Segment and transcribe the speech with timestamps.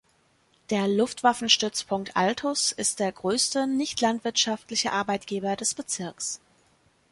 [0.71, 6.41] Der Luftwaffenstützpunkt Altus ist der größte nicht-landwirtschaftliche Arbeitgeber des Bezirks.